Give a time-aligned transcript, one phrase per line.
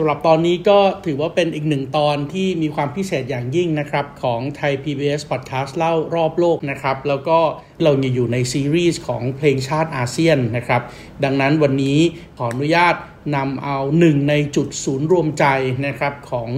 [0.00, 7.38] สำหรับตอนนี้ก็ถือว่าเป็นอีกหนึ่งตอนที่มีความพิเศษอย่างยิ่งนะครับ ของไทย PBS Podcast เล่ารอบโลกนะครับ แล้วก็
[7.82, 10.82] เราอยู่ในซีรีส์ของเพลงชาติอาเซียนนะครับ
[11.24, 11.98] ดังนั้นวันนี้
[12.38, 12.94] ขออนุญาต
[13.36, 15.44] นำเอาหนึ่งในจุดศูนย์รวมใจ
[15.86, 16.50] นะครับของ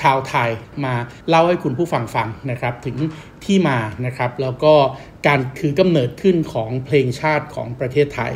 [0.00, 0.50] ชาวไทย
[0.84, 0.94] มา
[1.28, 2.96] เล่าให้คุณผู้ฟังฟังนะครับ ถึง
[3.44, 4.74] ที่มานะครับ แล้วก็
[5.26, 8.34] การคือกำเนิดขึ้นของเพลงชาติของประเทศไทย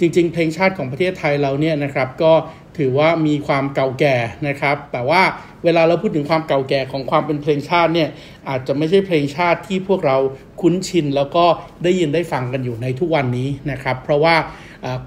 [0.00, 2.32] จริงๆ เพลงชาติของประเทศไทยเราเนี่ยนะครับก็
[2.78, 4.16] ถือว่ามีความเก่าแก่
[4.48, 5.22] นะครับ แต่ว่า
[5.64, 8.08] เวลาเราพูดถึงความเก่าแก่ของความเป็นเพลงชาติเนี่ย
[8.48, 10.16] อาจจะไม่ใช่เพลงชาติที่พวกเรา
[10.60, 11.44] คุ้นชิน แล้วก็
[11.84, 14.36] ได้ยินได้ฟังกันอยู่ในทุกวันนี้นะครับ เพราะว่า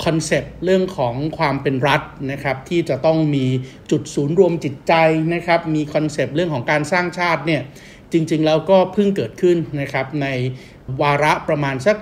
[0.04, 3.46] concept เรื่องของความเป็นรัฐนะครับที่จะต้องมี
[3.92, 4.94] จุดศูนย์รวมจิตใจ
[5.34, 7.62] นะครับมี concept เรื่องของการสร้างชาติเนี่ย
[8.14, 10.28] จริงๆแล้วก็เพิ่งเกิดขึ้นนะครับใน
[11.02, 11.96] วาระประมาณสัก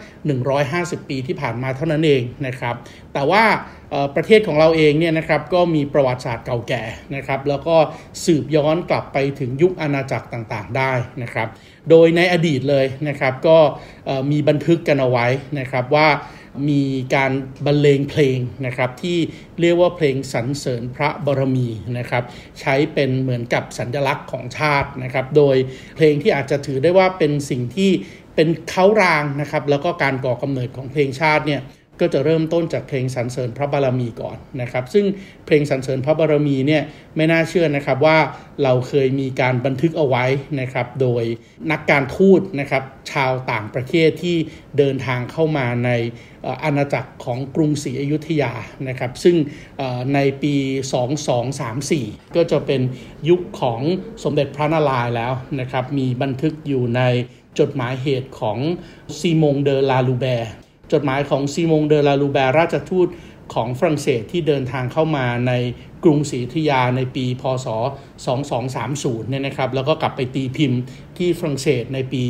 [0.51, 2.75] 150 ปีที่ผ่านมาเท่านั้นเองนะครับ
[3.13, 3.43] แต่ว่า
[4.15, 6.83] ประเทศของเราเองเนี่ยนะครับก็มีประวัติศาสตร์เก่าแก่
[7.15, 7.75] นะครับ แล้วก็
[8.25, 11.47] สืบย้อนกลับไปถึงยุคอาณาจักรต่างๆ ได้นะครับ
[11.89, 13.57] โดยในอดีตเลยนะครับก็
[14.31, 15.27] มีบันทึกกันเอาไว้
[15.59, 16.09] นะครับว่า
[16.69, 16.83] มี
[17.15, 17.31] การ
[17.65, 19.17] บรรเลงเพลงนะครับที่
[19.61, 22.23] เรียกว่าเพลงสรรเสริญพระบรมีนะครับ
[22.59, 25.55] ใช้เป็นเหมือนกับสัญลักษณ์ของชาตินะครับ โดย
[25.95, 27.91] เพลงที่อาจจะถือได้ว่าเป็นสิ่งที่
[28.35, 31.61] เป็นเขารางนะครับ แล้วก็การก่อกำเนิดของเพลงชาติเนี่ย
[31.99, 35.05] ก็จะเริ่มต้นจากเพลงสรรเสริญพระบารมีก่อนนะครับ ซึ่ง
[35.45, 36.83] เพลงสรรเสริญพระบารมีเนี่ย
[37.15, 38.17] ไม่น่าเชื่อนะครับว่า
[38.63, 40.25] เราเคยมีการบันทึกเอาไว้
[40.61, 41.23] นะครับโดย
[41.71, 44.37] นักการทูตนะครับชาวต่างประเทศที่
[44.77, 45.91] เดินทางเข้ามาใน
[46.63, 48.53] อาณาจักรของกรุงศรีอยุธยา
[48.87, 49.35] นะครับ ซึ่ง
[50.13, 50.55] ในปี
[51.61, 52.81] 2234 ก็จะเป็น
[53.29, 53.81] ยุคของ
[54.23, 57.01] สมเด็จพระนารายณ์แล้วนะครับมีบันทึกอยู่ใน
[57.59, 58.57] จดหมายเหตุของ
[59.19, 60.51] ซีมงเดอลาลูแบร์
[60.91, 63.07] จดหมายของซีมงเดอลาลูแบร์ราชทูต
[63.53, 65.53] ของฝรั่งเศสที่เดินทางเข้ามาใน
[66.03, 67.67] กรุงศรีอยุธยาในปี พศ
[68.49, 70.79] 2230 เนี่ยนะครับ แล้วก็กลับไปตีพิมพ์
[71.17, 72.23] ที่ฝรั่งเศสในปี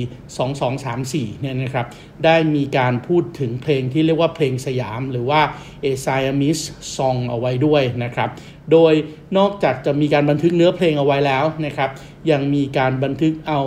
[0.68, 1.86] 2234 เนี่ยนะครับ
[2.26, 5.42] ได้มีการพูดถึงเพลงที่เรียกว่าเพลงสยามหรือว่า
[5.84, 6.60] a s i a m i s
[6.96, 8.30] Song เอาไว้ด้วยนะครับ
[8.72, 8.94] โดย
[9.38, 11.90] นอกจากจะมีการบันทึกเนื้อเพลงเอาไว้แล้วนะครับ
[12.32, 13.62] ยังมีการบันทึกเอา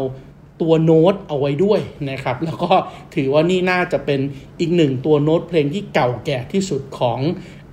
[0.62, 1.80] ตัวโน้ตเอาไว้ด้วย
[2.10, 2.72] นะครับ แล้วก็
[3.14, 4.20] ถือว่านี่น่าจะเป็น
[4.60, 7.20] อีกหนึ่งตัวโน้ตเพลงที่เก่าแก่ที่สุดของ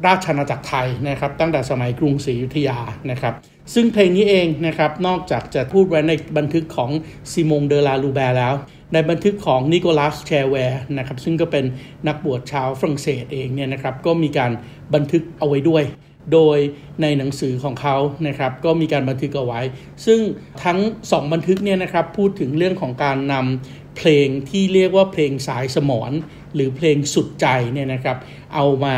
[0.06, 2.78] ราชอาณาจักรไทยนะครับ ตั้งแต่สมัยกรุงศรีอยุธยา
[3.12, 3.34] นะครับ
[3.74, 6.92] ซึ่งเพลงนี้เองนะครับ นอกจากจะพูดไว้ในบันทึกของ
[7.32, 8.54] ซีมงเดอ ลาลูแบร์แล้ว
[8.94, 11.66] ในบันทึกของนิโคลาสแชร์แวสนะครับ ซึ่งก็เป็น
[12.08, 14.52] นักบวชชาวฝรั่งเศสเองเนี่ยนะครับ ก็มีการ
[14.94, 15.84] บันทึกเอาไว้ด้วย
[16.34, 16.58] โดย
[17.02, 17.96] ในหนังสือของเขา
[18.28, 19.62] นะครับก็มีการบันทึกเอาไว้
[20.06, 20.20] ซึ่ง
[20.64, 26.12] ทั้ง 2 บันทึกเนี่ยนะครับพูดถึงเรื่องของการนำเพลงที่เรียกว่าเพลงสายสมอน
[26.56, 28.18] หรือเพลงสุดใจเนี่ยนะครับ
[28.56, 28.96] เอามา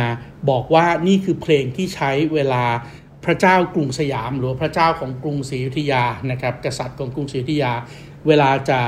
[0.50, 2.64] บอกว่านี่คือเพลงที่ใช้เวลา
[3.26, 7.74] พระเจ้ากรุงสยาม หรือพระเจ้าของกรุงศรีอยุธยานะครับกษัตริย์ของกรุงศรีอยุธยา
[8.28, 8.80] เวลาจะ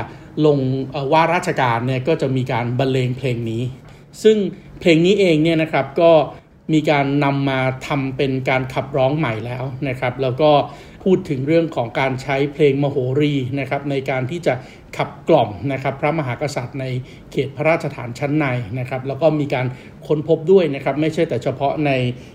[0.46, 0.58] ลง
[1.12, 3.62] ว่าราชการเนี่ยก็จะมีการบรรเลงเพลงนี้
[4.22, 4.36] ซึ่ง
[4.80, 6.12] เพลงนี้เองเนี่ยนะครับก็
[6.72, 10.50] มีการนำมาทำเป็นการขับร้องใหม่แล้วนะครับ แล้วก็
[11.04, 14.54] พูดถึงเรื่องของการใช้เพลงมโหรีนะครับในการที่จะ
[14.96, 16.84] ขับกล่อมนะครับพระมหากษัตริย์ใน
[17.32, 18.46] เขตพระราชฐานชั้นใน
[18.78, 19.66] นะครับแล้วก็มีการ
[20.06, 21.90] ค้นพบด้วยนะครับไม่ใช่แต่เฉพาะใน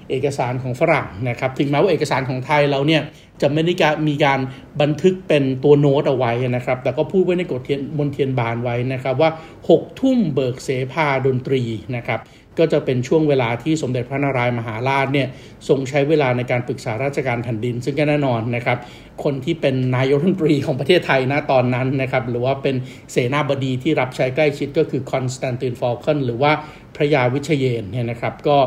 [0.10, 3.02] เอกสารของฝรั่งนะครับถึงแม้ว่าเอกสารของไทยเราเนี่ย
[3.42, 3.74] จะไม่ได้
[4.08, 4.40] มีการ
[4.82, 9.30] บันทึกเป็นตัวโน้ตเอาไว้นะครับแต่ก็พูดไว้ในกฎเทียนบนเทียนบานไว้นะครับว่า
[9.66, 11.64] 6 ทุ่มเบิกเสภาดนตรี
[11.96, 12.20] นะครับ
[12.60, 15.28] ก็จะเป็นช่วงเวลาที่สมเด็จพระนารายณ์มหาราชเนี่ย
[15.68, 18.78] ทรงใช้เวลาในการปรึกษาราชการแผ่นดิน ซึ่งก็แน่นอนนะครับ
[19.24, 22.76] คนที่เป็นนายกรัฐมนตรีของประเทศไทยนะตอนนั้นนะครับ หรือว่าเป็น
[23.12, 26.52] เสนาบดีที่รับใช้ใกล้ชิดก็คือคอนสแตนตินฟอลคอนหรือว่า
[26.96, 28.58] พระยาวิชาเยนทร์เนี่ยนะครับ ก็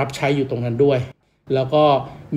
[0.00, 0.98] รับใช้อยู่ตรงนั้นด้วย
[1.54, 1.84] แล้วก็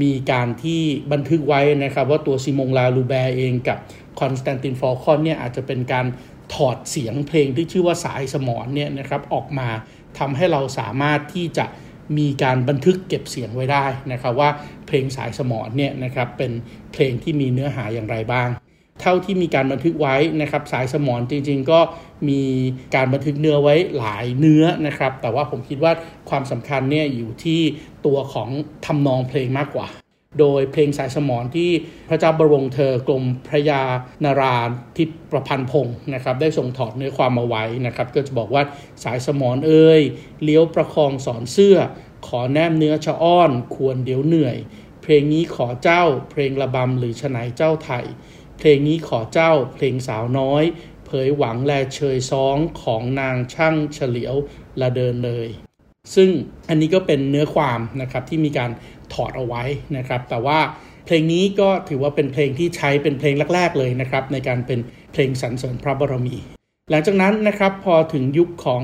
[0.01, 3.77] มีการที่บันทึกไว้นะครับ ว่าตัวซีมงลาลูแบร์เองกับ
[4.19, 6.05] คอนสแตนตินฟอลคอนเนี่ยอาจจะเป็นการ
[6.53, 9.67] ถอดเสียงเพลงที่ชื่อว่าสายสมรเนี่ยนะครับออกมา
[10.19, 11.65] ทำให้เราสามารถที่จะ
[12.17, 14.49] มีการบันทึกเก็บเสียงไว้ได้นะครับว่า
[14.87, 16.51] เพลงสายสมรเนี่ยนะครับเป็น
[16.93, 18.49] เพลงที่มีเนื้อหาอย่างไรบ้าง
[19.01, 21.79] เท่าที่มีการบันทึกไว้นะครับสายสมรจริงๆ ก็
[22.29, 22.41] มี
[22.95, 25.93] การบันทึกเนื้อไว้หลายเนื้อนะครับ แต่ว่าผมคิดว่า
[26.29, 27.61] ความสำคัญเนี่ยอยู่ที่
[28.05, 28.49] ตัวของ
[28.85, 29.87] ทำนองเพลงมากกว่า
[30.39, 31.71] โดยเพลงสายสมอนที่
[32.09, 33.81] พระเจ้าบรมเธอกรมพระยา
[34.23, 34.55] นารา
[34.97, 38.63] ทิพประพันธ์พงศ์นะครับได้ส่งถอดเนื้อความมาไว้นะครับก็จะบอกว่า
[39.03, 40.01] สายสมอนเอ้ย
[40.43, 41.77] เลี้ยวประคองสอนเสื้อ
[42.27, 44.57] ขอแนมเนื้อชะอ้อนควรเดี๋ยวเหนื่อย
[45.01, 48.05] เพลงนี้ขอเจ้า เพลงระบำหรือฉนายเจ้าไทย
[48.57, 50.63] เพลงนี้ขอเจ้าเพลงสาวน้อย
[51.05, 54.35] เผยหวังแลเชยซ้องของนางช่างเฉลียว
[54.81, 55.49] ละเดินเลย
[56.15, 56.29] ซึ่ง
[56.69, 58.71] อันนี้ก็เป็นเนื้อความนะครับที่มีการ
[59.13, 59.63] ถอดเอาไว้
[59.97, 60.59] นะครับ แต่ว่า
[61.05, 64.79] เพลงนี้ก็ถือว่าเป็นเพลงที่ใช้เป็นเพลงแรก ๆ เลยนะครับ ในการเป็น
[65.13, 66.35] เพลงสรรเสริญพระบรมี
[66.91, 68.83] หลังจากนั้นนะครับพอถึงยุคของ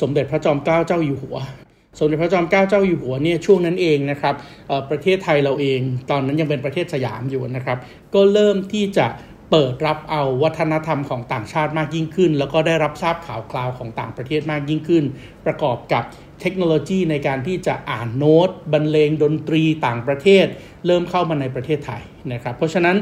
[0.00, 1.38] สมเด็จพระจอมเกล้าเจ้าอยู่หัว
[1.98, 4.34] สมเด็จพระจอมเกล้าเจ้าอยู่หัวเนี่ยช่วงนั้นเองนะครับ
[4.90, 5.80] ประเทศไทยเราเอง
[6.10, 7.78] ตอนนั้นยังเป็นประเทศสยามอยู่นะครับ
[8.14, 9.06] ก็เริ่มที่จะ
[9.50, 15.04] เปิดรับเอาวัฒนธรรมของต่างชาติมากยิ่งขึ้น แล้วก็ได้รับทราบข่าวคราวของต่างประเทศมากยิ่งขึ้น
[15.46, 16.04] ประกอบกับ
[16.42, 20.46] เทคโนโลยีในการที่จะอ่านโน้ตบรรเลงดนตรีต่างประเทศ
[20.86, 22.02] เริ่มเข้ามาในประเทศไทย
[22.32, 22.96] นะครับเพราะฉะนั้น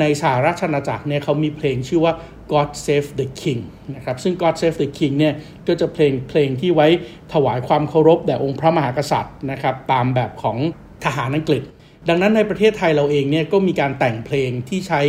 [0.00, 2.14] ในสหราชอาณาจักรเนี่ยเขามีเพลงชื่อว่า
[2.52, 3.60] God Save the King
[3.94, 5.34] นะครับซึ่ง God Save the King เนี่ย
[5.66, 6.88] ก็จะเพลงเพลงที่ไว้
[7.32, 10.58] ถวายความเคารพแด่องค์พระมหากษัตริย์นะครับตามแบบของ
[11.04, 11.62] ทหารอังกฤษ
[12.08, 15.00] ดังนั้นในประเทศไทยเราเองเนี่ยก็มีการแต่งเพลงที่ใช้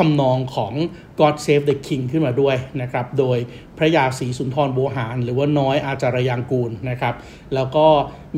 [0.00, 0.72] ทำนองของ
[1.20, 3.38] God Save the King ขึ้นมาด้วยนะครับ โดย
[3.78, 7.14] พระยาศรีสุนทรโบหาร หรือว่าน้อยอาจารยางกูลนะครับ
[7.54, 7.86] แล้วก็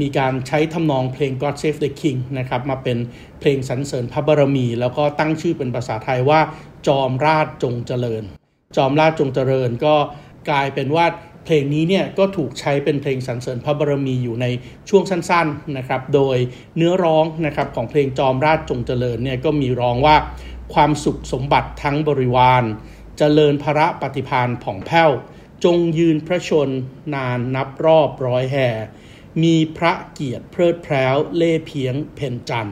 [0.00, 2.98] มีการใช้ทำนองเพลง God Save the King นะครับ มาเป็น
[3.40, 6.40] เพลงสรรเสริญพระบารมี แล้วก็ตั้งชื่อเป็นภาษาไทยว่า
[6.86, 8.22] จอมราชจงเจริญ
[8.76, 9.94] จอมราชจงเจริญก็
[10.50, 11.06] กลายเป็นว่า
[11.46, 14.46] เพลงนี้เนี่ยก็ถูกใช้เป็นเพลงสรรเสริญพระบารมีอยู่ใน
[14.88, 16.36] ช่วงสั้นๆนะครับ โดย
[16.76, 20.16] เนื้อร้องนะครับของเพลงจอมราชจงเจริญเนี่ยก็มีร้องว่า
[20.74, 22.64] ความสุขสมบัติทั้งบริวาร
[23.18, 25.10] เจริญพระปฏิพานผ่องแผ้ว
[25.64, 26.68] จงยืนพระชน
[27.14, 28.68] นานนับรอบร้อยแห่
[29.42, 32.70] มีพระเกียรติเพลิดเพล้วเล่เพียงเพนจัน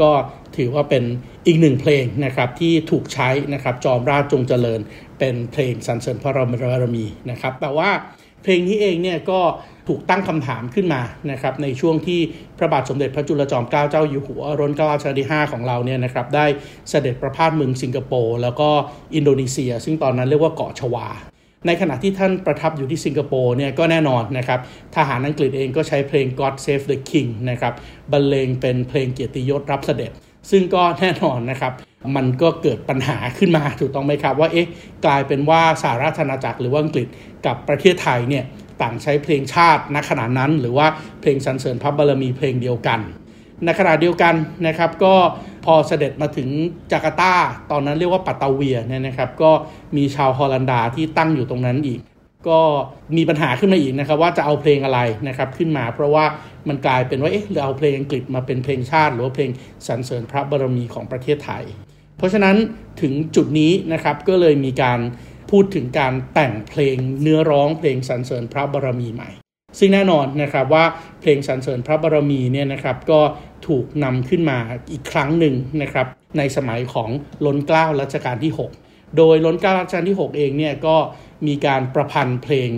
[0.00, 0.12] ก็
[0.56, 1.04] ถือว่าเป็น
[1.46, 4.80] อีกหนึ่งเพลงนะครับที่ถูกใช้นะครับจอมราชจงเจริญ
[5.18, 6.52] เป็นเพลงสรรเสริญพระบ
[6.82, 7.90] รมีนะครับแต่ว่า
[8.42, 9.40] เพลงนี้เองเนี่ยก็
[9.88, 12.20] ถูกตั้งคำถามขึ้นมานะครับในช่วงที่
[12.58, 16.46] พระบาทสมเด็จพระจุลจอมเกล้าเจ้าอยู่หัวรัชกาลที่ 5 ของเราเนี่ยนะครับได้
[16.90, 18.68] เสด็จประพาสเมืองสิงคโปร์แล้วก็
[19.14, 21.08] อินโดนีเซีย ซึ่งตอนนั้นเรียกว่าเกาะชวา
[21.66, 24.60] ในขณะที่ท่านประทับอยู่ที่สิงคโปร์เนี่ยก็แน่นอนนะครับ
[24.96, 27.72] ทหารอังกฤษเองก็ใช้เพลง God Save the King นะครับ
[28.12, 30.10] บรรเลงเป็นเพลงเกียรติยศรับเสด็จ
[30.50, 31.72] ซึ่งก็แน่นอนนะครับ
[32.16, 34.68] มันก็เกิดปัญหาขึ้นมาถูกต้องไหมครับว่าเอ๊ะ
[35.06, 37.06] กลายเป็นว่าสหราชอาณาจักรหรือว่าอังกฤษ
[37.46, 38.44] กับประเทศไทยเนี่ย
[38.82, 40.86] ต่างใช้เพลงชาติณขณะนั้น หรือว่า
[41.20, 43.00] เพลงสรรเสริญพระบารมีเพลงเดียวกัน
[43.64, 44.34] ในขณะเดียวกัน
[44.66, 45.14] นะครับก็
[45.64, 46.48] พอเสด็จมาถึง
[46.92, 47.34] จาการ์ตา
[47.70, 49.50] ตอนนั้นเรียกว่าปัตตาเวียเนี่ยนะครับก็
[49.96, 52.00] มีชาวฮอลันดาที่ตั้งอยู่ตรงนั้นอีก
[52.48, 52.60] ก็
[53.16, 56.24] มีปัญหาขึ้นมาอีกนะครับว่าจะเอาเพลงอะไรนะครับขึ้นมาเพราะว่า
[56.68, 59.50] มันกลายเป็นว่าเอ๊ะเราเอาเพลงอังกฤษมาเป็นเพลงชาติ หรือว่าเพลง
[59.86, 61.64] สรรเสริญพระบารมีของประเทศไทย
[62.16, 62.56] เพราะฉะนั้น
[63.00, 64.98] ถึงจุดนี้นะครับก็เลยมีการ
[65.52, 69.30] พูดถึงการแต่งเพลงเนื้อร้องเพลงสรรเสริญพระบารมีใหม่
[69.78, 70.84] ซึ่งแน่นอนนะครับว่า
[71.20, 73.20] เพลงสรรเสริญพระบารมีเนี่ยนะครับก็
[73.66, 74.58] ถูกนำขึ้นมา
[74.92, 76.06] อีกครั้งหนึ่งนะครับ
[76.38, 77.10] ในสมัยของ
[77.46, 78.52] ล้นเกล้ารัชกาลที่
[78.84, 80.96] 6 โดยล้นเกล้ารัชกาลที่ 6 เองเนี่ยก็
[81.46, 82.70] มีการประพันธ์เพลง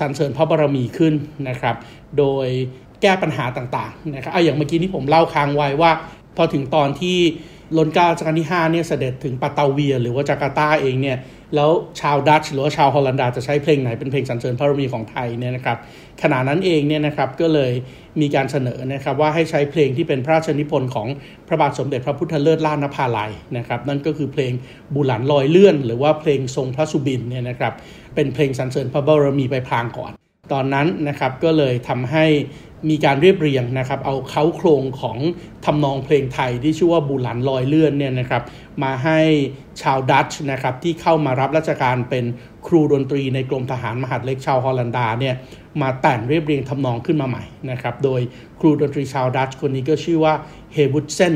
[0.00, 1.14] สรรเสริญพระบารมีขึ้น
[1.48, 1.76] นะครับ
[2.18, 2.46] โดย
[3.02, 5.92] แก้ปัญหาต่างๆนะครับอย่างเมื่อกี้ที่ผมเล่าค้างไว้ว่า
[6.36, 7.18] พอถึงตอนที่
[7.76, 11.16] ล้นเกล้ารัชกาลที่5เนี่ยเสด็จถึงปัตาเวีย หรือว่าจาการ์ตาเองเนี่ย
[11.54, 11.70] แล้ว
[12.00, 15.78] ชาวดัตช์หรือว่าชาวฮอลันดาจะใช้เพลงไหนเป็นเพลงสรรเสริญพระบรมีของไทยเนี่ยนะครับ
[16.22, 17.72] ขณะนั้นเองเนี่ยนะครับก็เลย
[18.20, 21.08] มีการเสนอนะครับว่าให้ใช้เพลงที่เป็นพระราชนิพนธ์ของ
[21.48, 24.52] พระบาทสมเด็จพระพุทธเลิศล่านภาลัยนะครับนั่นก็คือเพลง
[24.94, 27.72] บุหลันลอยเลื่อน หรือว่าเพลงทรงพระสุบินเนี่ยนะครับ
[28.14, 30.12] เป็นเพลงสรรเสริญพระบรมีไปพลางก่อน
[30.52, 32.26] ตอนนั้นนะครับก็เลยทำให้
[32.88, 35.18] มีการเรียบเรียงนะครับ เอาเขาโครงของ
[35.64, 38.42] ทำนองเพลงไทยที่ชื่อว่าบุหลันลอยเลื่อนเนี่ยนะครับ
[38.82, 39.20] มาให้
[39.82, 42.24] ชาวดัตช์นะครับที่เข้ามารับราชการเป็น
[42.66, 45.34] ครูดนตรีในกรมทหารมหาดเล็กชาวฮอลันดาเนี่ย
[45.82, 48.20] มาแต่งเรียบเรียงทำนองขึ้นมาใหม่นะครับโดย
[48.60, 50.34] ครูดนตรีชาวดัตช์คนนี้ก็ชื่อว่า
[50.72, 51.34] เฮวุตเซน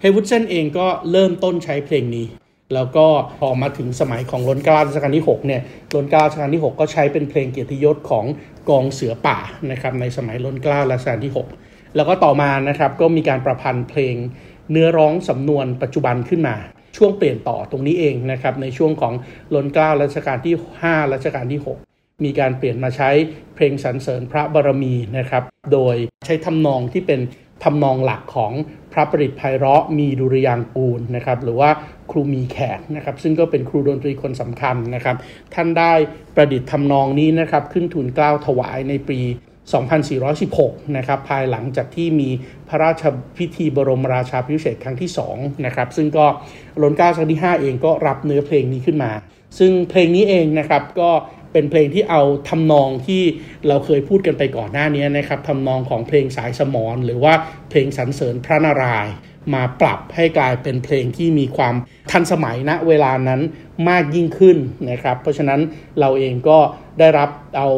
[0.00, 2.26] เฮวุตเซนเองก็เริ่มต้นใช้เพลงนี้
[2.74, 3.06] แล้วก็
[3.38, 5.62] พอมาถึงสมัยของรนกล้ารัชกาลที่6เนี่ย
[5.94, 8.24] รนกล้ารัชกาลที่ 6 ก็ใช้เป็นเพลงเกียรติยศของ
[8.68, 9.38] กองเสือป่า
[9.70, 14.14] นะครับในสมัยล้นกล้ารัชกาลที่ 6 แล้วก็ต่อมานะครับก็มีการประพันธ์เพลง
[14.70, 16.56] เนื้อร้องสำนวนปัจจุบันขึ้นมา
[16.96, 19.14] ช่วงเปลี่ยนต่อตรงนี้เองนะครับในช่วงของ
[19.54, 21.60] ล้นกล้ารัชกาลที่ 5 รัชกาลที่
[21.92, 23.10] 6 มีการเปลี่ยนมาใช้
[23.54, 25.96] เพลงสรรเสริญพระบารมีนะครับโดย
[26.26, 27.20] ใช้ทำนองที่เป็น
[27.64, 28.52] ทำนองหลักของ
[28.92, 31.70] พระประดิษฐ์ไพเราะมีดุริยางกูลนะครับหรือว่า
[32.10, 35.16] ครูมีแขกนะครับซึ่งก็เป็นครูดนตรีคนสำคัญนะครับ
[35.54, 35.92] ท่านได้
[36.34, 39.20] ประดิษฐ์ทำนองนี้นะครับขึ้นทุนเกล้าถวายในปี
[40.08, 42.28] 2416 นะครับภายหลังจากที่มี
[42.68, 43.02] พระราช
[43.36, 46.26] พิธีบรมราชาพิเศษครั้งที่2นะครับซึ่งก็
[46.82, 49.12] รนเก้าครั้งที่ 5 เองก็รับเนื้อเพลงนี้ขึ้นมา
[49.58, 51.10] ซึ่งเพลงนี้เองนะครับก็
[51.52, 53.22] เป็นเพลงที่เอาทำนองที่
[53.68, 57.34] เราเคยพูดกันไปก่อนหน้านี้นะครับทำนองของเพลงสายสมอนหรือว่า
[57.70, 59.14] เพลงสรรเสริญพระนารายณ์
[59.54, 61.74] มาปรับให้กลายเป็นเพลงที่มีความ
[62.10, 63.40] ทันสมัยณเวลานั้น
[63.88, 64.56] มากยิ่งขึ้น
[64.90, 65.60] นะครับ เพราะฉะนั้น
[66.00, 66.58] เราเองก็
[66.98, 67.68] ได้รับเอา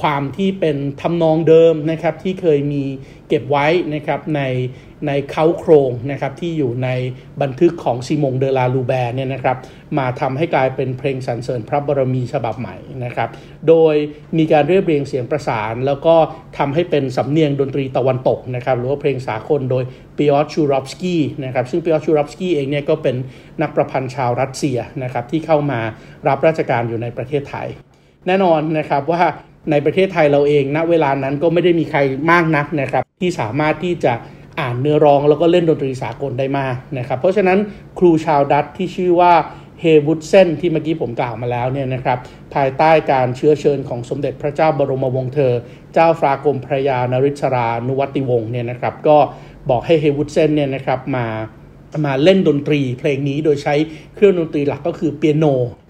[0.00, 2.84] ความที่เป็นทำนองเดิมนะครับที่เคยมี
[3.28, 4.42] เก็บไว้นะครับใน
[5.06, 6.88] ในเขาโครงนะครับที่อยู่ใน
[7.42, 9.56] บันทึกของซีมงเดลาลูแบร์เนี่ยนะครับ
[9.98, 13.28] มาทำให้กลายเป็นเพลงสรรเสริญพระบรมีฉบับใหม่นะครับ
[13.68, 13.94] โดย
[14.38, 16.14] มีการเรียบเรียงเสียงประสาน แล้วก็
[16.58, 19.84] ทำให้เป็นสำเนียงดนตรีตะวันตกนะครับหรือว่าเพลงสากลโดย
[20.16, 23.16] ปิออตชูรอฟสกี้นะครับซึ่งปิออตชูรอฟสกี้เองเนี่ยก็เป็น
[23.62, 25.80] นักประพันธ์ชาวรัสเซียนะครับที่เข้ามา
[26.28, 27.68] รับราชการอยู่ในประเทศไทย
[28.26, 29.22] แน่นอนนะครับว่า
[29.70, 31.98] ในประเทศไทยเราเองณเวลานั้นก็ไม่ได้มีใคร
[32.30, 34.12] มากนักนะครับ ที่สามารถที่จะ
[34.60, 37.58] อ่านเนื้อร้องแล้วก็เล่นดนตรีสากลได้มากนะครับเพราะฉะนั้น
[37.98, 39.32] ครูชาวดัตที่ชื่อว่า
[39.80, 42.18] เฮวุดเซนที่เมื่อกี้ผมกล่าวมาแล้วเนี่ยนะครับ
[42.54, 45.52] ภายใต้การเชื้อเชิญของสมเด็จพระเจ้าบรมวงศ์เธอ
[45.94, 49.16] เจ้าฟ้ากรมพระยานริชรานุวัติวงศ์เนี่ยนะครับก็
[49.70, 51.26] บอกให้เฮวุดเซนเนี่ยนะครับมา
[52.06, 53.74] มาเล่นดนตรีเพลงนี้โดยใช้
[54.14, 55.44] เครื่องดนตรีหลักก็คือเปียโน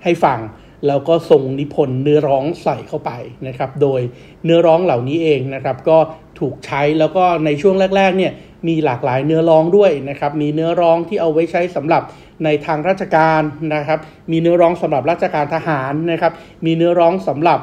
[0.04, 0.38] ให้ฟัง
[0.86, 3.10] แล้วก็ทรงนิพนธ์เนื้อร้องใส่เข้าไป
[3.46, 4.00] นะครับ โดย
[4.44, 5.98] เนื้อร้องเหล่านี้เองนะครับ ก็
[6.40, 8.32] ถูกใช้แล้วก็ในช่วงแรกๆเนี่ย
[8.68, 12.02] มีหลากหลายเนื้อร้องด้วยนะครับ มีเนื้อร้องที่เอาไว้ใช้สำหรับ
[12.44, 13.42] ในทางราชการ
[13.74, 13.98] นะครับ
[14.30, 16.32] มีเนื้อร้องสำหรับราชการทหารนะครับ
[16.64, 17.60] มีเนื้อร้องสำหรับ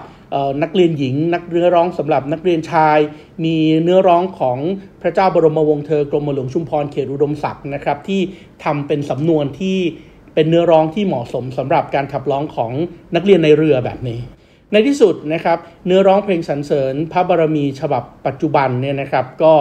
[0.64, 2.98] นักเรียนหญิง นักเนื้อร้องสำหรับนักเรียนชาย
[3.46, 4.58] มีเนื้อร้องของ
[5.02, 8.22] พระเจ้าบรมวงศ์เธอกรมหลวงชุมพรเขตอุดมศักดิ์นะครับที่
[8.64, 9.80] ทำเป็นสำนวนที่
[10.36, 12.72] เป็นเนื้อร้องที่เหมาะสมสำหรับการขับร้องของ
[13.16, 14.20] นักเรียนในเรือแบบนี้
[14.72, 19.54] ในที่สุดนะครับเนื้อร้องเพลงสรรเสริญ พระบารมีฉบับปัจจุบันเนี่ยนะครับก็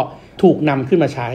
[0.43, 1.28] ถูกนำขึ้นมาใช้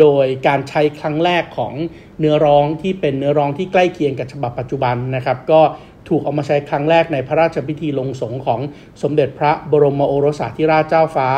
[0.00, 1.72] โดยการใช้ครั้งแรกของ
[2.18, 5.60] เนื้อร้องที่เป็นเนื้อร้องที่ใกล้เคียงกับฉบับปัจจุบันนะครับ ก็
[6.08, 8.60] ถูกเอามาใช้ครั้งแรกในพระราชพิธีลงสงของ
[9.02, 11.28] สมเด็จพระบรมโอรสาธิราชเจ้าฟ้า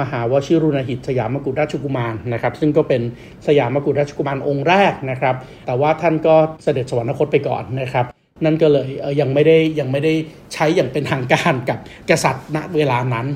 [0.00, 3.02] มหาวชิรุณหิตสยามกุฎราชกุมารนะครับ ซึ่งก็เป็น
[3.46, 5.34] สยามกุฎราชกุมารองค์แรกนะครับ
[5.66, 8.06] แต่ว่าท่านก็เสด็จสวรรคตไปก่อนนะครับ
[8.44, 8.88] นั่นก็เลย
[9.20, 10.12] ยังไม่ได้ยังไม่ได้
[10.54, 11.78] ใช้อย่างเป็นทางการกับ
[12.10, 13.26] กษัตริย์ณเวลานั้น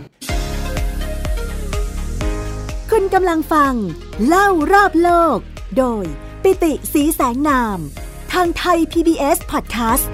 [2.91, 3.73] คุณกำลังฟัง
[4.27, 5.39] เล่ารอบโลก
[5.79, 6.05] โดย
[6.43, 7.79] ปิติสีแสงนาม
[8.33, 10.07] ทางไทย PBS Podcast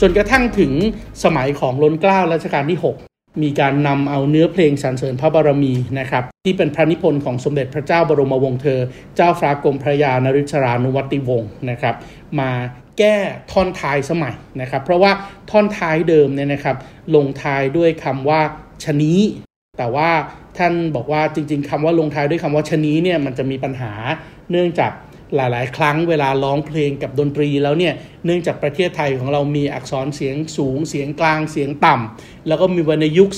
[0.00, 0.72] จนกระทั่งถึง
[1.24, 8.80] สมัยของล้นเกล้ารัชกาลที่ 6 มีการนำเอาเนื้อเพลงสรรเสริญพระบารมีนะครับ ที่เป็นพระนิพนธ์ของสมเด็จพระเจ้าบรมวงศ์เธอ
[9.16, 11.94] เจ้าฟ้ากรมพระยานริชรานุวัติวงศ์นะครับ
[12.40, 12.50] มา
[12.98, 13.16] แก้
[13.52, 15.12] ท่อนท้ายสมัยนะครับ เพราะว่า
[15.50, 16.76] ท่อนท้ายเดิมเนี่ยนะครับ
[17.14, 18.40] ลงท้ายด้วยคำว่า
[18.84, 19.20] ชนี้
[19.78, 20.10] แต่ว่า
[20.58, 23.92] ท่านบอกว่าจริง ๆคำว่าลงท้ายด้วยคำว่าชนี้เนี่ยมันจะมีปัญหา
[24.50, 24.92] เนื่องจาก
[25.36, 27.94] หลาย ๆ ครั้งเวลาร้องเพลงกับดนตรีแล้วเนี่ย
[28.24, 33.36] เนื่องจากประเทศไทยของเรามีอักษรเสียงสูง เสียงกลางเสียงต่ำแล้วก็มีวรรณยุกต์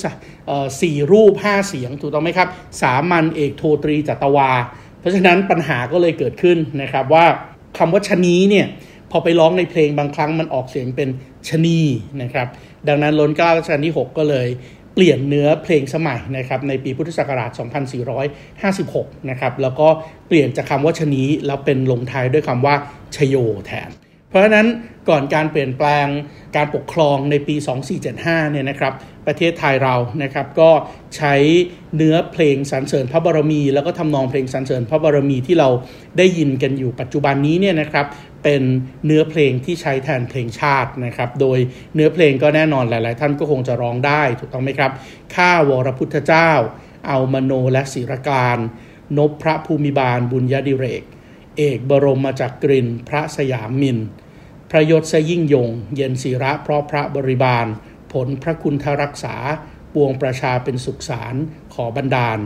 [0.82, 2.48] สี่รูป 5 เสียงถูกต้องไหมครับ
[2.82, 4.50] สามัญเอกโทตรีจัตวา
[5.00, 7.26] เพราะฉะนั้นปัญหาก็เลยเกิดขึ้นนะครับว่า
[7.78, 8.66] คำว่าชนีเนี่ย
[9.10, 11.08] พอไปร้องในเพลงบางครั้งมันออกเสียงเป็น
[11.48, 11.80] ชนี
[12.22, 12.46] นะครับ
[12.88, 14.48] ดังนั้นล้นเกล้ารัชกาลที่ 6 ก็เลย
[14.94, 17.50] เปลี่ยนเนื้อเพลงสมัยนะครับในปีพุทธศักราช
[18.40, 19.88] 2456 นะครับแล้วก็
[20.28, 22.74] เปลี่ยนจากคำว่าชนีแล้วเป็นลงท้ายด้วยคำว่า
[23.16, 23.90] ชโยแทน
[24.28, 24.66] เพราะฉะนั้น
[25.08, 26.06] ก่อนการเปลี่ยนแปลง
[26.56, 27.54] การปกครองในปี
[28.04, 28.92] 2475 เนี่ยนะครับ
[29.26, 30.70] ประเทศไทยเรานะครับก็
[31.16, 31.34] ใช้
[31.96, 35.68] เนื้อเพลงสรรเสริญพระบารมี แล้วก็ทำนองเพลงสรรเสริญพระบารมีที่เรา
[36.18, 38.06] ได้ยินกันอยู่ปัจจุบันนี้เนี่ยนะครับ
[38.42, 38.62] เป็น
[39.06, 41.58] เนื้อเพลงที่ใช้แทนเพลงชาตินะครับ โดย
[41.94, 44.90] เนื้อเพลงก็แน่นอนหลาย ๆ ท่านก็คงจะร้องได้ถูกต้องไหมครับ
[45.36, 46.50] ข้าวรพุทธเจ้า
[47.08, 48.58] เอามโนและศิรการ
[49.18, 51.02] นบพระภูมิบาลบุญญาดิเรก
[51.58, 53.98] เอกบรมมาจากกรินพระสยามมิน
[54.70, 57.66] พระยศยิ่งยง เย็นศิระเพราะพระบริบาล
[58.12, 59.36] ผลพระคุณทรักษา
[59.94, 61.34] ปวงประชาเป็นสุขสาร
[61.74, 62.38] ขอบันดาล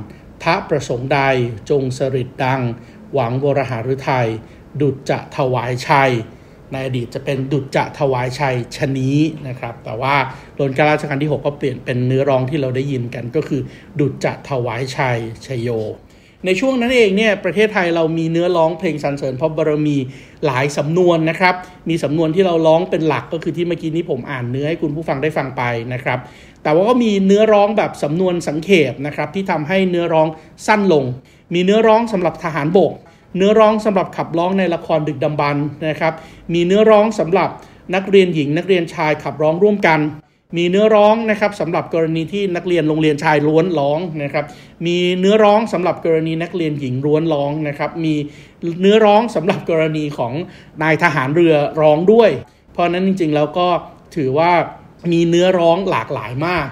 [0.42, 1.20] พระประสงค์ใด
[1.70, 2.62] จงสริดดัง
[3.12, 4.28] หวังวรหฤทัย
[4.80, 6.12] ดุจจะถวายชัย
[6.72, 9.18] ในอดีตจะเป็นดุจจะถวายชัยชนี้
[9.48, 10.14] นะครับ แต่ว่า
[10.58, 13.60] รัชกาลราชการที่ 6 ก็เปลี่ยนเป็นเนื้อร้องที่เราได้ยินกันก็คือ
[14.00, 15.68] ดุจจะถวายชัยชยโย
[16.46, 19.96] ในช่วงนั้นเองเนี่ยประเทศไทยเรามีเนื้อร้องเพลงสรรเสริญพระบรมี
[20.46, 21.54] หลายสำนวนนะครับ
[21.88, 26.18] มีสำนวนที่เราร้องเป็นหลักก็คือที่เมื่อกี้นี้ผมอ่านเนื้อให้คุณผู้ฟังได้ฟังไปนะครับ
[26.62, 30.28] แต่ว่าก็มีเนื้อร้องแบบสำนวนสังเขปนะครับที่ทำให้เนื้อร้อง
[30.66, 31.04] สั้นลง
[31.54, 32.92] มีเนื้อร้องสำหรับทหารบก
[33.36, 35.56] เนื้อร้องสำหรับขับร้องในละครดึกดำบรร
[35.88, 36.12] นะครับ
[36.54, 37.48] มีเนื้อร้องสำหรับ
[37.94, 40.00] นักเรียนหญิงนักเรียนชายขับร้องร่วมกัน
[40.56, 44.44] มีเนื้อร้องนะครับสำหรับกรณีที่นักเรียนโรงเรียนชายล้วนร้องนะครับ
[44.86, 48.14] มีเนื้อร้องสำหรับกรณีนักเรียนหญิงล้วนร้องนะครับ มี
[48.80, 50.32] เนื้อร้องสำหรับกรณีของ
[50.82, 52.30] นายทหารเรือร้องด้วย
[52.72, 53.68] เพราะนั้นจริงๆแล้วก็
[54.16, 54.52] ถือว่า
[55.12, 56.66] มีเนื้อร้องหลากหลายมาก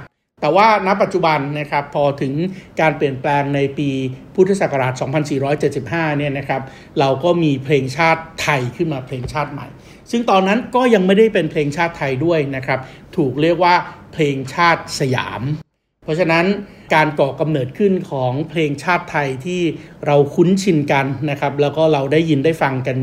[0.45, 2.33] แต่ว่าณปัจจุบันนะครับพอถึง
[2.81, 3.91] การเปลี่ยนแปลงในปี
[4.35, 4.93] พุทธศักราช
[5.57, 6.63] 2475 เนี่ยนะครับ
[6.99, 9.67] เราก็มีเพลงชาติไทยขึ้นมาเพลงชาติใหม่
[10.11, 12.79] ซึ่งตอนนั้นก็ยังไม่ได้เป็นเพลงชาติไทยด้วยนะครับ
[13.17, 13.75] ถูกเรียกว่า
[14.13, 15.43] เพลงชาติสยาม
[16.05, 16.45] เพราะฉะนั้น
[16.95, 19.63] การก่อกำเนิดขึ้นของเพลงชาติไทยที่
[20.07, 22.97] เราคุ้นชินกันนะครับ แล้วก็เราได้ยินได้ฟังกัน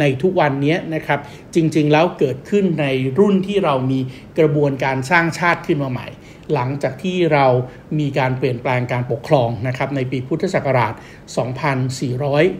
[0.00, 1.20] ในทุกวันนี้นะครับ
[1.54, 2.86] จริงๆแล้วเกิดขึ้นใน
[3.18, 4.00] รุ่นที่เรามี
[4.38, 6.08] กระบวนการสร้างชาติขึ้นมาใหม่
[6.54, 7.46] หลังจากที่เรา
[7.98, 10.94] มีการเปลี่ยนแปลงการปกครองนะครับในปีพุทธศักราช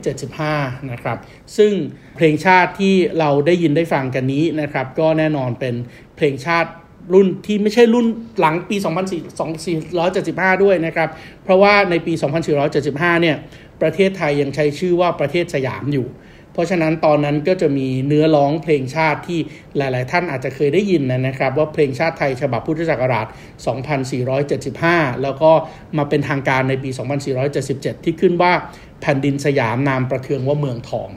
[0.06, 1.18] 2475 นะครับ
[1.56, 1.72] ซึ่ง
[2.16, 5.74] เพลงชาติที่เราได้ยินได้ฟังกันนี้นะครับ ก็แน่นอนเป็น
[6.16, 6.70] เพลงชาติ
[7.12, 8.06] รุ่นที่ไม่ใช่รุ่น
[8.40, 8.76] หลังปี
[10.04, 11.08] 2475 ด้วยนะครับ
[11.44, 12.12] เพราะว่าในปี
[12.68, 13.36] 2475 เนี่ย
[13.82, 16.08] ประเทศไทยยังใช้ชื่อว่าประเทศสยามอยู่
[16.52, 19.40] เพราะฉะนั้นตอนนั้นก็จะมีเนื้อร้องเพลงชาติที่
[19.76, 23.26] หลาย ๆ ท่านอาจจะเคยได้ยินนะครับ ว่าเพลงชาติไทยฉบับพุทธศักราช
[24.44, 25.50] 2475 แล้วก็
[25.98, 26.90] มาเป็นทางการในปี
[27.46, 28.52] 2477 ที่ขึ้นว่า
[29.00, 31.10] แผ่นดินสยามนามประเทืองว่าเมืองทอง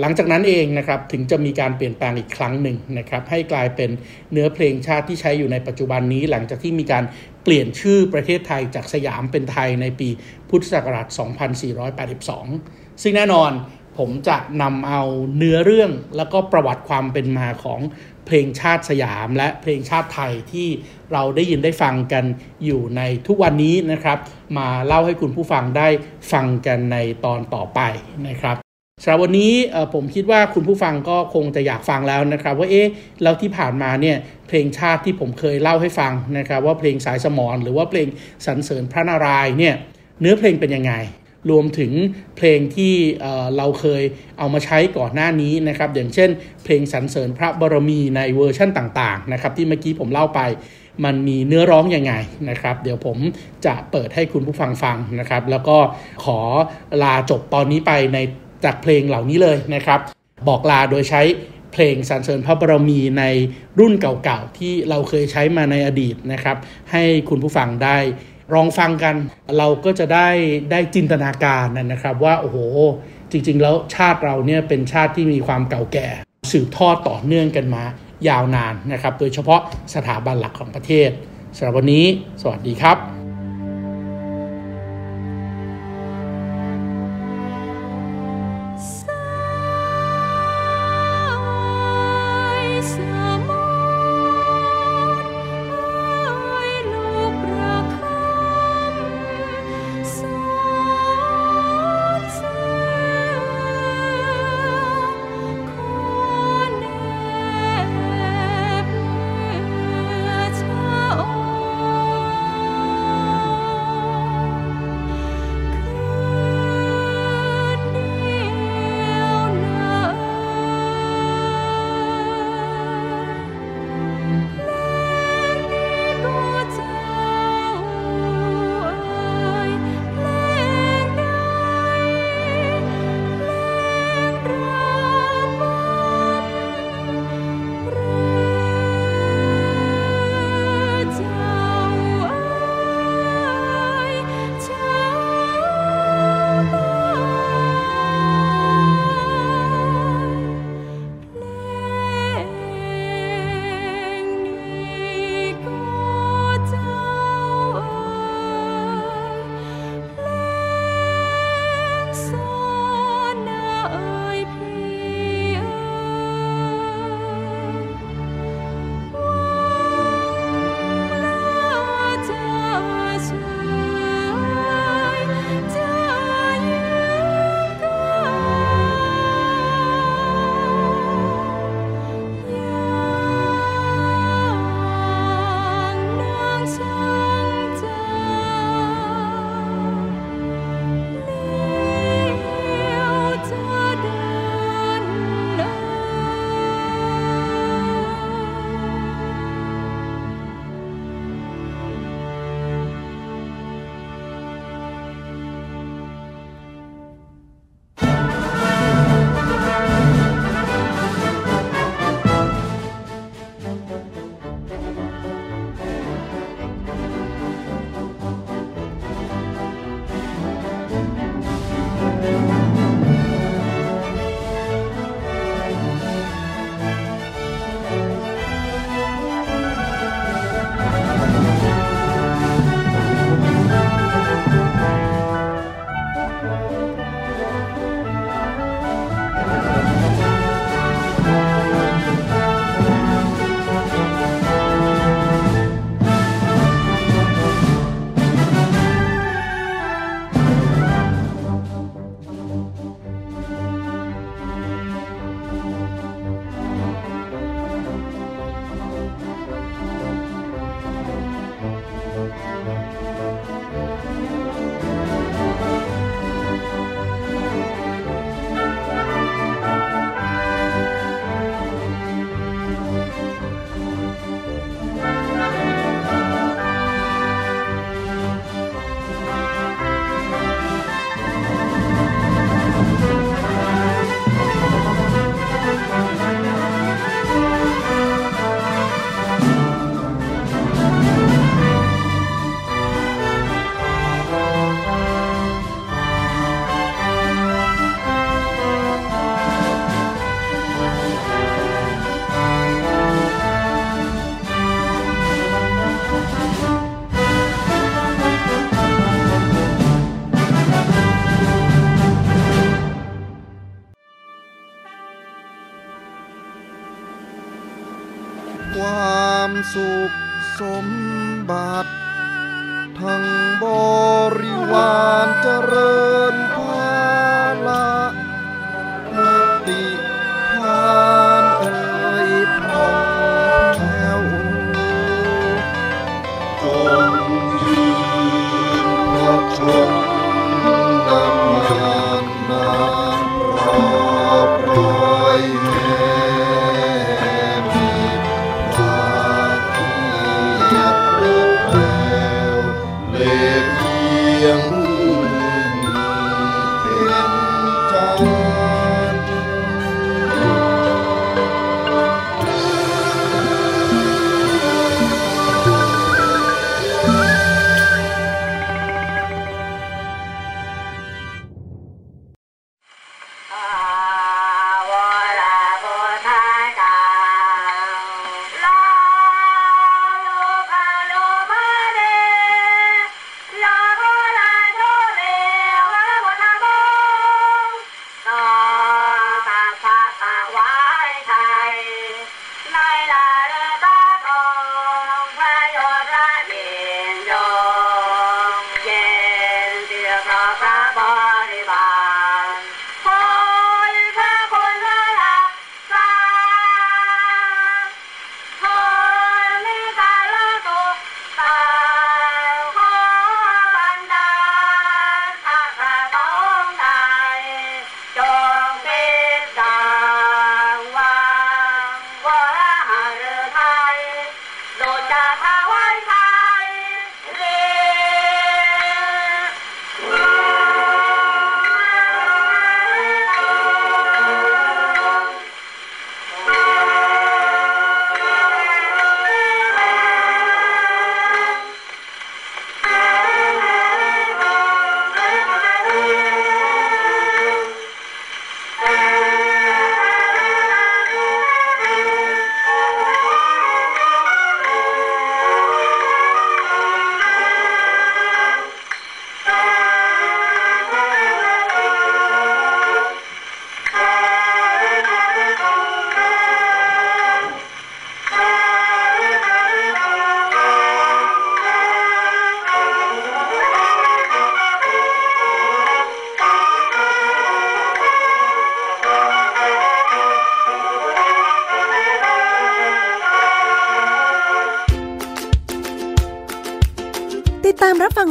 [0.00, 3.90] หลังจากนั้นเองนะครับถึงจะมีการเปลี่ยนแปลงอีกครั้งหนึ่งนะครับให้กลายเป็น
[4.32, 7.04] เนื้อเพลงชาติที่ใช้อยู่ในปัจจุบันนี้ หลังจากที่มีการ
[7.44, 10.08] เปลี่ยนชื่อประเทศไทยจากสยามเป็นไทยในปี
[10.48, 11.06] พุทธศักราช
[12.24, 13.50] 2482 ซึ่งแน่นอน
[13.98, 15.02] ผมจะนำเอา
[15.36, 17.80] เนื้อเรื่องแล้วก็ประวัติความเป็นมาของ
[18.26, 20.68] เพลงชาติสยาม และเพลงชาติไทยที่
[21.12, 22.24] เราได้ยินได้ฟังกัน
[22.64, 24.18] อยู่ในทุกวันนี้นะครับ
[24.58, 25.88] มาเล่าให้คุณผู้ฟังได้
[26.32, 27.80] ฟังกันในตอนต่อไป
[28.28, 28.69] นะครับ
[29.02, 29.52] สำหรับวันนี้
[29.94, 32.90] ผมคิดว่าคุณผู้ฟังก็คงจะอยากฟังแล้วนะครับ ว่าเอ๊ะ
[33.22, 34.16] แล้วที่ผ่านมาเนี่ย
[34.48, 38.08] เพลงชาติที่ผมเคยเล่าให้ฟังนะครับว่าเพลงสายสมอนหรือว่าเพลง
[38.46, 39.74] สรรเสริญพระนารายณ์เนี่ย
[40.20, 40.92] เนื้อเพลงเป็นยังไง
[41.50, 41.92] รวมถึง
[42.36, 42.94] เพลงที่
[43.56, 44.02] เราเคย
[44.38, 46.30] เอามาใช้ก่อนหน้านี้นะครับอย่างเช่น
[46.64, 50.40] เพลงสรรเสริญพระบรมีในเวอร์ชั่นต่างๆนะครับที่เมื่อกี้ผมเล่าไป
[51.04, 52.12] มันมีเนื้อร้องยังไง
[52.50, 53.18] นะครับ เดี๋ยวผม
[53.66, 55.76] จะเปิดให้คุณผู้ฟังฟังนะครับ แล้วก็
[56.24, 56.38] ขอ
[57.02, 58.18] ลาจบตอนนี้ไปใน
[58.64, 60.00] จากเพลงเหล่านี้เลยนะครับ
[60.48, 61.22] บอกลาโดยใช้
[61.72, 63.24] เพลงสรรเสริญพระบรมีใน
[63.78, 66.56] รุ่นเก่าๆ ที่เราเคยใช้มาในอดีตนะครับ
[66.92, 67.96] ให้คุณผู้ฟังได้
[68.54, 69.14] ลองฟังกัน
[69.58, 70.28] เราก็จะได้
[70.70, 72.58] ได้จินตนาการนะครับ ว่าโอ้โห
[73.30, 76.08] จริง ๆ แล้วชาติเราเนี่ยเป็นชาติที่มีความเก่าแก่
[76.52, 77.82] สืบทอดต่อเนื่องกันมา
[78.28, 79.60] ยาวนานนะครับ โดยเฉพาะ
[79.94, 81.10] สถาบันหลักของประเทศ
[81.56, 82.04] สำหรับวันนี้
[82.42, 83.19] สวัสดีครับ